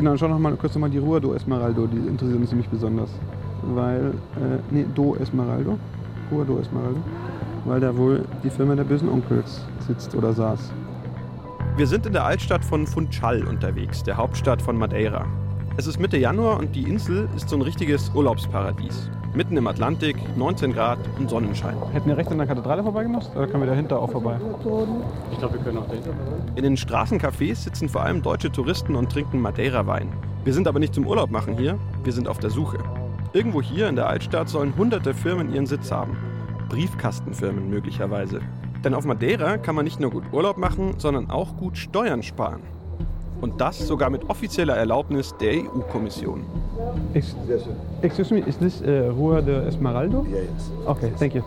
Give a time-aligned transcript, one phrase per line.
[0.00, 3.10] Genau, schau noch mal kurz nochmal die Rua do Esmeraldo, die interessiert uns nämlich besonders.
[3.74, 5.78] Weil, äh, nee, do Esmeraldo.
[6.32, 7.00] Rua do Esmeraldo.
[7.66, 10.72] Weil da wohl die Firma der bösen Onkels sitzt oder saß.
[11.76, 15.26] Wir sind in der Altstadt von Funchal unterwegs, der Hauptstadt von Madeira.
[15.76, 19.10] Es ist Mitte Januar und die Insel ist so ein richtiges Urlaubsparadies.
[19.32, 21.76] Mitten im Atlantik, 19 Grad und Sonnenschein.
[21.92, 24.36] Hätten wir rechts an der Kathedrale vorbeigemacht oder können wir dahinter auch vorbei?
[25.30, 26.10] Ich glaube, wir können auch dahinter.
[26.56, 30.12] In den Straßencafés sitzen vor allem deutsche Touristen und trinken Madeira-Wein.
[30.42, 32.78] Wir sind aber nicht zum Urlaub machen hier, wir sind auf der Suche.
[33.32, 36.16] Irgendwo hier in der Altstadt sollen hunderte Firmen ihren Sitz haben.
[36.68, 38.40] Briefkastenfirmen möglicherweise.
[38.84, 42.62] Denn auf Madeira kann man nicht nur gut Urlaub machen, sondern auch gut Steuern sparen.
[43.40, 46.44] Und das sogar mit offizieller Erlaubnis der EU-Kommission.
[47.14, 47.34] Ex
[48.02, 50.26] excuse me, is this uh, Rua de Esmeraldo?
[50.28, 50.70] Yeah, yes.
[50.86, 51.42] Okay, thank you.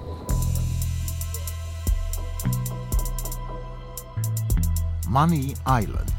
[5.07, 6.11] Money Island.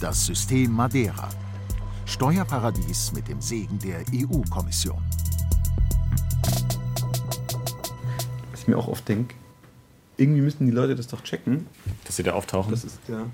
[0.00, 1.28] Das System Madeira.
[2.04, 5.02] Steuerparadies mit dem Segen der EU-Kommission.
[8.52, 9.34] Was ich mir auch oft denke,
[10.16, 11.66] irgendwie müssen die Leute das doch checken.
[12.04, 12.70] Dass sie da auftauchen.
[12.70, 13.26] Das ist ja.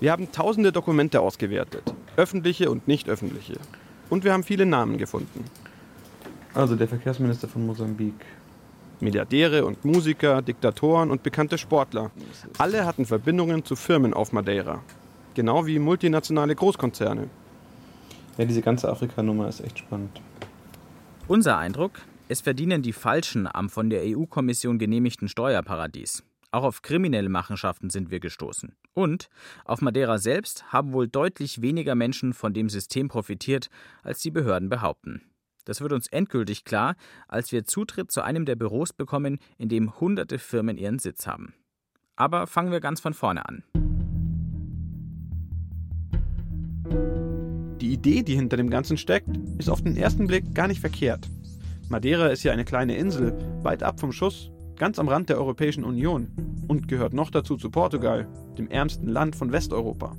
[0.00, 3.54] Wir haben tausende Dokumente ausgewertet, öffentliche und nicht öffentliche.
[4.10, 5.44] Und wir haben viele Namen gefunden.
[6.52, 8.14] Also der Verkehrsminister von Mosambik.
[9.00, 12.10] Milliardäre und Musiker, Diktatoren und bekannte Sportler.
[12.58, 14.82] Alle hatten Verbindungen zu Firmen auf Madeira.
[15.34, 17.28] Genau wie multinationale Großkonzerne.
[18.38, 20.20] Ja, diese ganze Afrika-Nummer ist echt spannend.
[21.26, 21.92] Unser Eindruck,
[22.28, 26.24] es verdienen die Falschen am von der EU-Kommission genehmigten Steuerparadies.
[26.52, 28.76] Auch auf kriminelle Machenschaften sind wir gestoßen.
[28.94, 29.28] Und
[29.64, 33.68] auf Madeira selbst haben wohl deutlich weniger Menschen von dem System profitiert,
[34.02, 35.22] als die Behörden behaupten.
[35.64, 36.94] Das wird uns endgültig klar,
[37.26, 41.54] als wir Zutritt zu einem der Büros bekommen, in dem hunderte Firmen ihren Sitz haben.
[42.16, 43.64] Aber fangen wir ganz von vorne an.
[47.80, 51.28] Die Idee, die hinter dem Ganzen steckt, ist auf den ersten Blick gar nicht verkehrt.
[51.88, 55.84] Madeira ist ja eine kleine Insel, weit ab vom Schuss, ganz am Rand der Europäischen
[55.84, 56.28] Union
[56.66, 60.16] und gehört noch dazu zu Portugal, dem ärmsten Land von Westeuropa.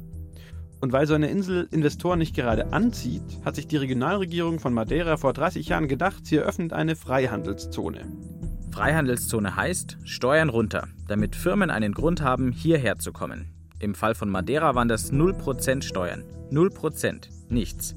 [0.81, 5.17] Und weil so eine Insel Investoren nicht gerade anzieht, hat sich die Regionalregierung von Madeira
[5.17, 8.05] vor 30 Jahren gedacht, sie eröffnet eine Freihandelszone.
[8.71, 13.49] Freihandelszone heißt Steuern runter, damit Firmen einen Grund haben, hierher zu kommen.
[13.79, 16.23] Im Fall von Madeira waren das 0% Steuern.
[16.51, 17.29] 0%.
[17.49, 17.95] Nichts.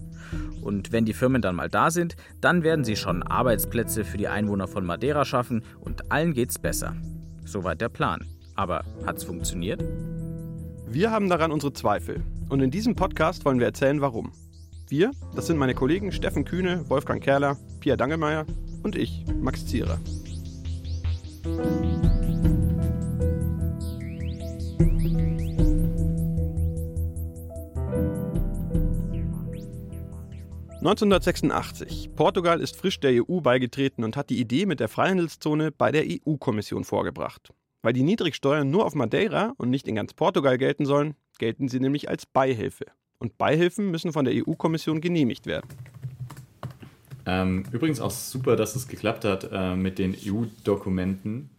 [0.62, 4.28] Und wenn die Firmen dann mal da sind, dann werden sie schon Arbeitsplätze für die
[4.28, 6.94] Einwohner von Madeira schaffen und allen geht's besser.
[7.44, 8.26] Soweit der Plan.
[8.54, 9.82] Aber hat's funktioniert?
[10.86, 12.22] Wir haben daran unsere Zweifel.
[12.48, 14.32] Und in diesem Podcast wollen wir erzählen, warum.
[14.88, 18.46] Wir, das sind meine Kollegen Steffen Kühne, Wolfgang Kerler, Pia Dangelmeier
[18.82, 19.98] und ich, Max Zierer.
[30.88, 32.12] 1986.
[32.16, 36.04] Portugal ist frisch der EU beigetreten und hat die Idee mit der Freihandelszone bei der
[36.06, 37.52] EU-Kommission vorgebracht.
[37.82, 41.78] Weil die Niedrigsteuern nur auf Madeira und nicht in ganz Portugal gelten sollen, gelten sie
[41.78, 42.86] nämlich als Beihilfe.
[43.18, 45.68] Und Beihilfen müssen von der EU-Kommission genehmigt werden.
[47.26, 51.50] Ähm, übrigens auch super, dass es geklappt hat äh, mit den EU-Dokumenten.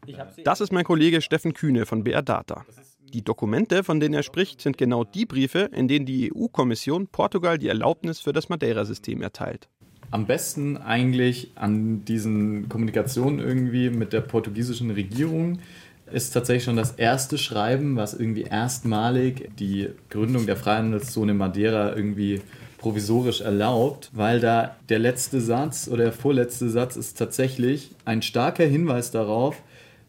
[0.44, 2.66] Das ist mein Kollege Steffen Kühne von BR Data.
[3.14, 7.58] Die Dokumente, von denen er spricht, sind genau die Briefe, in denen die EU-Kommission Portugal
[7.58, 9.68] die Erlaubnis für das Madeira-System erteilt.
[10.12, 15.59] Am besten eigentlich an diesen Kommunikationen irgendwie mit der portugiesischen Regierung
[16.12, 22.42] ist tatsächlich schon das erste Schreiben, was irgendwie erstmalig die Gründung der Freihandelszone Madeira irgendwie
[22.80, 28.66] provisorisch erlaubt, weil da der letzte Satz oder der vorletzte Satz ist tatsächlich ein starker
[28.66, 29.62] Hinweis darauf,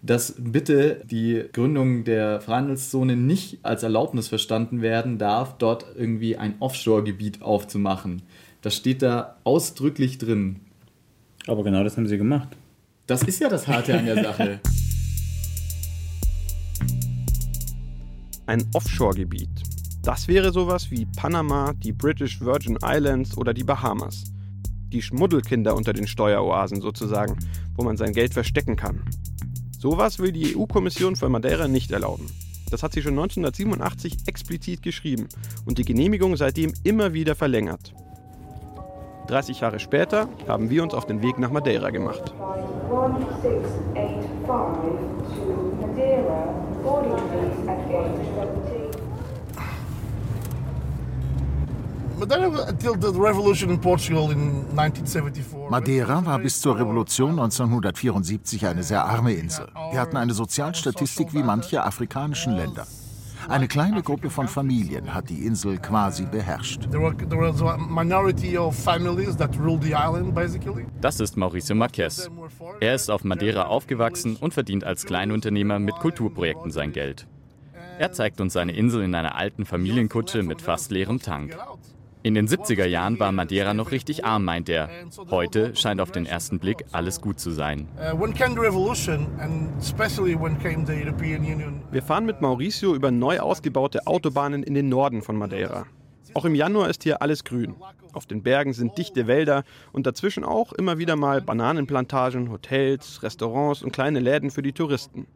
[0.03, 6.55] dass bitte die Gründung der Freihandelszone nicht als Erlaubnis verstanden werden darf, dort irgendwie ein
[6.61, 8.23] Offshore-Gebiet aufzumachen.
[8.63, 10.61] Das steht da ausdrücklich drin.
[11.47, 12.49] Aber genau das haben sie gemacht.
[13.07, 14.61] Das ist ja das Harte an der Sache.
[18.47, 19.51] Ein Offshore-Gebiet.
[20.03, 24.25] Das wäre sowas wie Panama, die British Virgin Islands oder die Bahamas.
[24.93, 27.39] Die Schmuddelkinder unter den Steueroasen sozusagen,
[27.77, 29.05] wo man sein Geld verstecken kann.
[29.81, 32.27] Sowas will die EU-Kommission für Madeira nicht erlauben.
[32.71, 35.27] Das hat sie schon 1987 explizit geschrieben
[35.65, 37.95] und die Genehmigung seitdem immer wieder verlängert.
[39.29, 42.35] 30 Jahre später haben wir uns auf den Weg nach Madeira gemacht.
[42.35, 46.53] 1685 to Madeira,
[55.71, 59.69] Madeira war bis zur Revolution 1974 eine sehr arme Insel.
[59.91, 62.87] Wir hatten eine Sozialstatistik wie manche afrikanischen Länder.
[63.49, 66.89] Eine kleine Gruppe von Familien hat die Insel quasi beherrscht.
[71.01, 72.31] Das ist Mauricio Marquez.
[72.81, 77.27] Er ist auf Madeira aufgewachsen und verdient als Kleinunternehmer mit Kulturprojekten sein Geld.
[77.99, 81.57] Er zeigt uns seine Insel in einer alten Familienkutsche mit fast leerem Tank.
[82.23, 84.91] In den 70er Jahren war Madeira noch richtig arm, meint er.
[85.31, 87.89] Heute scheint auf den ersten Blick alles gut zu sein.
[91.91, 95.87] Wir fahren mit Mauricio über neu ausgebaute Autobahnen in den Norden von Madeira.
[96.35, 97.75] Auch im Januar ist hier alles grün.
[98.13, 103.83] Auf den Bergen sind dichte Wälder und dazwischen auch immer wieder mal Bananenplantagen, Hotels, Restaurants
[103.83, 105.27] und kleine Läden für die Touristen.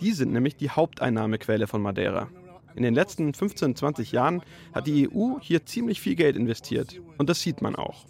[0.00, 2.28] Die sind nämlich die Haupteinnahmequelle von Madeira.
[2.76, 4.42] In den letzten 15, 20 Jahren
[4.74, 7.00] hat die EU hier ziemlich viel Geld investiert.
[7.16, 8.04] Und das sieht man auch.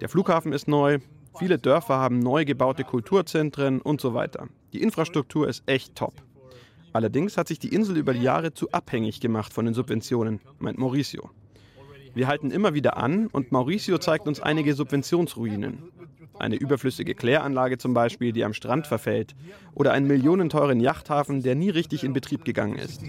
[0.00, 1.00] Der Flughafen ist neu,
[1.38, 4.48] viele Dörfer haben neu gebaute Kulturzentren und so weiter.
[4.72, 6.14] Die Infrastruktur ist echt top.
[6.94, 10.78] Allerdings hat sich die Insel über die Jahre zu abhängig gemacht von den Subventionen, meint
[10.78, 11.30] Mauricio.
[12.14, 15.92] Wir halten immer wieder an und Mauricio zeigt uns einige Subventionsruinen.
[16.38, 19.34] Eine überflüssige Kläranlage zum Beispiel, die am Strand verfällt.
[19.74, 23.02] Oder einen millionenteuren Yachthafen, der nie richtig in Betrieb gegangen ist.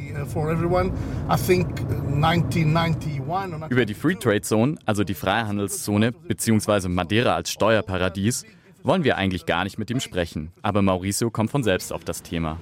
[3.70, 6.90] Über die Free Trade Zone, also die Freihandelszone, bzw.
[6.90, 8.46] Madeira als Steuerparadies,
[8.84, 10.52] wollen wir eigentlich gar nicht mit ihm sprechen.
[10.62, 12.58] Aber Mauricio kommt von selbst auf das Thema.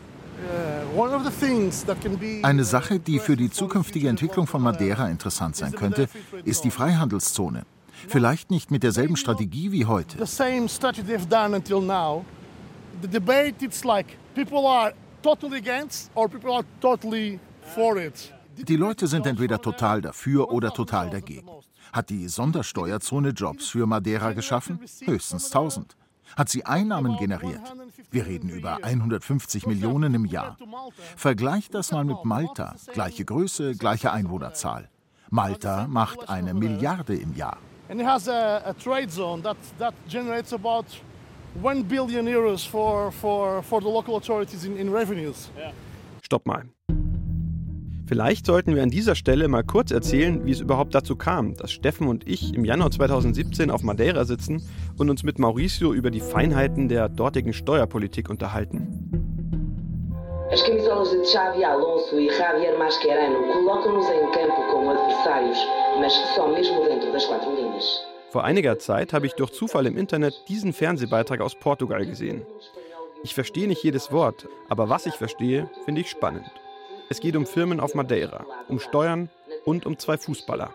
[2.44, 6.10] Eine Sache, die für die zukünftige Entwicklung von Madeira interessant sein könnte,
[6.46, 7.66] ist die Freihandelszone.
[8.07, 10.18] Vielleicht nicht mit derselben Strategie wie heute.
[18.57, 21.50] Die Leute sind entweder total dafür oder total dagegen.
[21.94, 24.80] Hat die Sondersteuerzone Jobs für Madeira geschaffen?
[25.06, 25.96] Höchstens 1000.
[26.36, 27.62] Hat sie Einnahmen generiert?
[28.12, 30.57] Wir reden über 150 Millionen im Jahr.
[31.16, 32.75] Vergleicht das mal mit Malta.
[32.94, 34.90] Gleiche Größe, gleiche Einwohnerzahl.
[35.31, 37.57] Malta macht eine Milliarde im Jahr.
[37.89, 40.86] And it has a, a trade zone that, that generates about
[41.59, 45.50] 1 billion euros for, for, for the local authorities in, in revenues.
[46.21, 46.65] Stopp mal.
[48.06, 51.71] Vielleicht sollten wir an dieser Stelle mal kurz erzählen, wie es überhaupt dazu kam, dass
[51.71, 54.62] Steffen und ich im Januar 2017 auf Madeira sitzen
[54.97, 59.19] und uns mit Mauricio über die Feinheiten der dortigen Steuerpolitik unterhalten.
[60.51, 65.60] As camisolas de Xavi Alonso e Javier Mascherano colocam-nos em campo como adversários,
[66.00, 68.04] mas só mesmo dentro das quatro linhas.
[68.31, 72.44] Vor einiger Zeit habe ich durch Zufall im Internet diesen Fernsehbeitrag aus Portugal gesehen.
[73.24, 76.50] Ich verstehe nicht jedes Wort, aber was ich verstehe, finde ich spannend.
[77.10, 79.30] Es geht um Firmen auf Madeira, um Steuern
[79.66, 80.74] und um zwei Fußballer.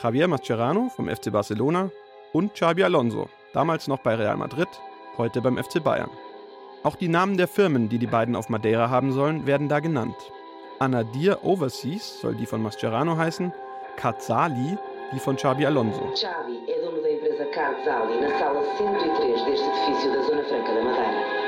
[0.00, 1.90] Javier Mascherano vom FC Barcelona
[2.32, 4.68] und Xabi Alonso, damals noch bei Real Madrid,
[5.16, 6.10] heute beim FC Bayern.
[6.84, 10.14] Auch die Namen der Firmen, die die beiden auf Madeira haben sollen, werden da genannt.
[10.78, 13.52] Anadir Overseas soll die von Mascherano heißen,
[13.96, 14.78] Katzali
[15.12, 16.12] die von Xabi Alonso.
[16.14, 20.82] Xavi é dono da empresa Katzali na sala 103 deste edifício da Zona Franca da
[20.82, 21.38] Madeira.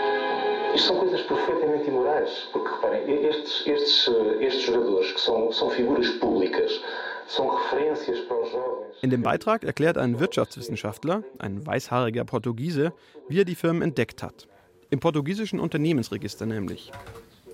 [0.75, 5.71] Isto são coisas perfeitamente imorais, porque reparem, estes, estes, eh, estes jogadores, que são, são
[5.71, 6.81] figuras públicas,
[7.27, 9.03] são referências para os jovens.
[9.03, 12.93] In dem Beitrag erklärt ein Wirtschaftswissenschaftler, ein weißhaariger Portugiese,
[13.29, 14.50] wie er die Firmen entdeckt hat.
[14.93, 16.91] Im portugiesischen Unternehmensregister nämlich.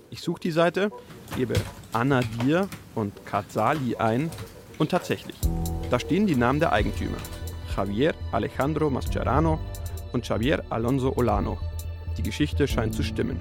[0.09, 0.89] Ich suche die Seite,
[1.35, 1.53] gebe
[1.93, 4.31] Anadir und Katzali ein
[4.79, 5.35] und tatsächlich,
[5.91, 7.17] da stehen die Namen der Eigentümer.
[7.75, 9.59] Javier Alejandro Mascherano
[10.13, 11.59] und Javier Alonso Olano.
[12.17, 13.39] Die Geschichte scheint zu stimmen.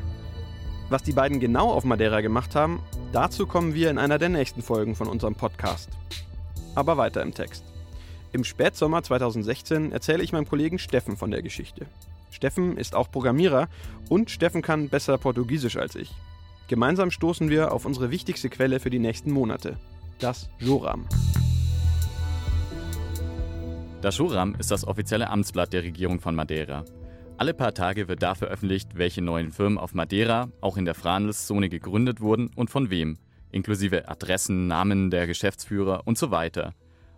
[0.91, 2.81] Was die beiden genau auf Madeira gemacht haben,
[3.13, 5.89] dazu kommen wir in einer der nächsten Folgen von unserem Podcast.
[6.75, 7.65] Aber weiter im Text.
[8.33, 11.87] Im Spätsommer 2016 erzähle ich meinem Kollegen Steffen von der Geschichte.
[12.31, 13.69] Steffen ist auch Programmierer
[14.09, 16.13] und Steffen kann besser Portugiesisch als ich.
[16.69, 19.79] Gemeinsam stoßen wir auf unsere wichtigste Quelle für die nächsten Monate,
[20.19, 21.07] das Joram.
[24.03, 26.85] Das Joram ist das offizielle Amtsblatt der Regierung von Madeira.
[27.39, 31.69] Alle paar Tage wird da veröffentlicht, welche neuen Firmen auf Madeira, auch in der Frandelszone,
[31.69, 33.19] gegründet wurden und von wem,
[33.53, 36.73] inklusive Adressen, Namen der Geschäftsführer und so weiter.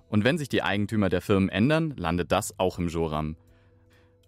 [0.08, 3.36] Und wenn sich die Eigentümer der Firmen ändern, landet das auch im Joram.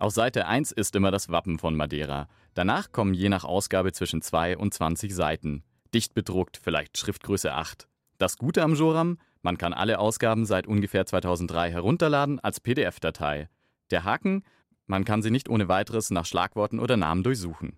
[0.01, 2.27] Auf Seite 1 ist immer das Wappen von Madeira.
[2.55, 5.63] Danach kommen je nach Ausgabe zwischen 2 und 20 Seiten.
[5.93, 7.87] Dicht bedruckt, vielleicht Schriftgröße 8.
[8.17, 13.51] Das Gute am Joram, man kann alle Ausgaben seit ungefähr 2003 herunterladen als PDF-Datei.
[13.91, 14.43] Der Haken,
[14.87, 17.77] man kann sie nicht ohne weiteres nach Schlagworten oder Namen durchsuchen.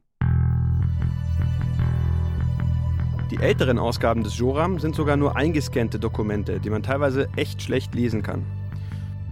[3.33, 7.97] Die älteren Ausgaben des Joram sind sogar nur eingescannte Dokumente, die man teilweise echt schlecht
[7.97, 8.47] lesen kann.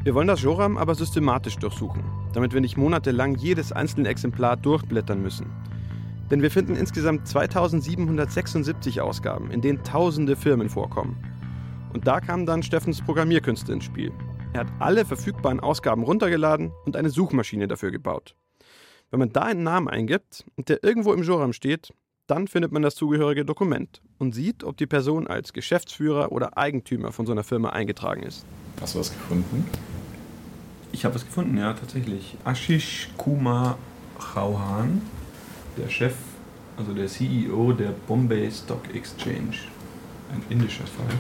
[0.03, 2.03] Wir wollen das Joram aber systematisch durchsuchen,
[2.33, 5.53] damit wir nicht monatelang jedes einzelne Exemplar durchblättern müssen.
[6.31, 11.23] Denn wir finden insgesamt 2776 Ausgaben, in denen tausende Firmen vorkommen.
[11.93, 14.11] Und da kamen dann Steffens Programmierkünste ins Spiel.
[14.55, 18.37] Er hat alle verfügbaren Ausgaben runtergeladen und eine Suchmaschine dafür gebaut.
[19.11, 21.93] Wenn man da einen Namen eingibt und der irgendwo im Joram steht,
[22.27, 27.13] dann findet man das zugehörige Dokument und sieht, ob die Person als Geschäftsführer oder Eigentümer
[27.13, 28.47] von so einer Firma eingetragen ist.
[28.81, 29.67] Hast du was gefunden?
[30.93, 32.37] Ich habe was gefunden, ja, tatsächlich.
[32.45, 33.79] Ashish Kumar
[34.19, 35.03] Chauhan,
[35.77, 36.15] der Chef,
[36.77, 39.57] also der CEO der Bombay Stock Exchange.
[40.33, 41.17] Ein indischer Fall.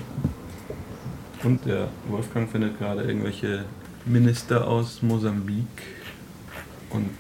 [1.43, 3.65] Und der Wolfgang findet gerade irgendwelche
[4.05, 5.67] Minister aus Mosambik
[6.91, 7.11] und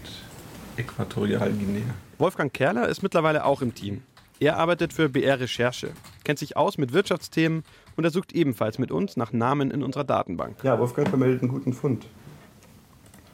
[0.77, 1.83] Äquatorialguinea.
[2.19, 4.03] Wolfgang Kerler ist mittlerweile auch im Team.
[4.39, 5.93] Er arbeitet für BR Recherche,
[6.25, 7.63] kennt sich aus mit Wirtschaftsthemen
[7.97, 10.57] und er sucht ebenfalls mit uns nach Namen in unserer Datenbank.
[10.63, 12.07] Ja, Wolfgang vermeldet einen guten Fund.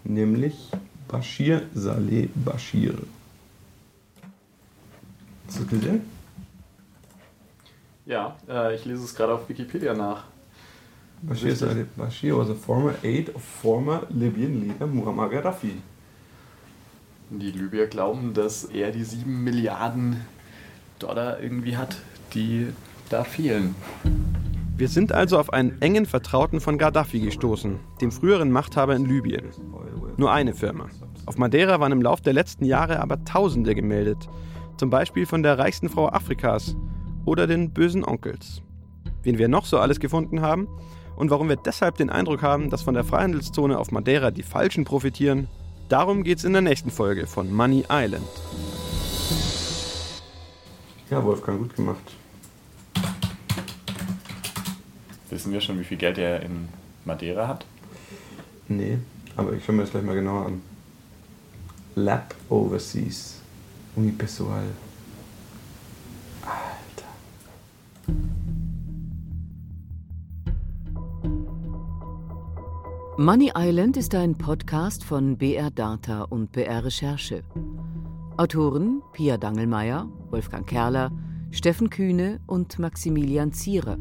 [0.09, 0.71] Nämlich
[1.09, 2.95] Bashir Saleh Bashir.
[5.47, 6.03] Hast du das gesehen?
[8.05, 10.25] Ja, äh, ich lese es gerade auf Wikipedia nach.
[11.23, 15.75] Bashir Saleh Bashir was a former aide of former Libyan leader Muammar Gaddafi.
[17.31, 20.25] Die Libyer glauben, dass er die 7 Milliarden
[21.01, 21.97] Dollar irgendwie hat,
[22.33, 22.69] die
[23.11, 23.75] da fehlen.
[24.79, 29.47] Wir sind also auf einen engen Vertrauten von Gaddafi gestoßen, dem früheren Machthaber in Libyen.
[30.19, 30.87] Nur eine Firma.
[31.27, 34.29] Auf Madeira waren im Lauf der letzten Jahre aber Tausende gemeldet.
[34.79, 36.77] Zum Beispiel von der reichsten Frau Afrikas
[37.25, 38.63] oder den bösen Onkels.
[39.23, 40.69] Wen wir noch so alles gefunden haben
[41.17, 44.85] und warum wir deshalb den Eindruck haben, dass von der Freihandelszone auf Madeira die Falschen
[44.85, 45.49] profitieren,
[45.89, 48.27] darum geht's in der nächsten Folge von Money Island.
[51.11, 52.13] Ja, Wolfgang, gut gemacht.
[55.29, 56.69] Wissen wir schon, wie viel Geld er in
[57.05, 57.67] Madeira hat?
[58.69, 58.99] Nee,
[59.37, 60.63] aber ich schaue mir das gleich mal genauer an.
[61.95, 63.41] Lab Overseas.
[63.95, 64.65] Unipessoal.
[66.43, 67.07] Alter.
[73.17, 77.43] Money Island ist ein Podcast von BR Data und BR Recherche.
[78.37, 81.11] Autoren Pia Dangelmeier, Wolfgang Kerler,
[81.51, 83.97] Steffen Kühne und Maximilian Zierer.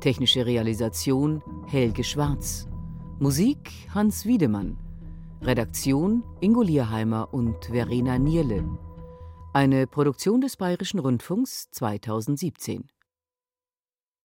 [0.00, 2.67] Technische Realisation Helge Schwarz.
[3.20, 4.76] Musik Hans Wiedemann.
[5.42, 8.62] Redaktion Ingo Lierheimer und Verena Nierle.
[9.52, 12.84] Eine Produktion des Bayerischen Rundfunks 2017.